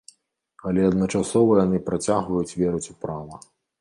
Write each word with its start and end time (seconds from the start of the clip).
Але 0.69 0.81
адначасова 0.91 1.57
яны 1.65 1.81
працягваюць 1.91 2.57
верыць 2.63 2.87
у 2.95 2.97
права. 3.07 3.35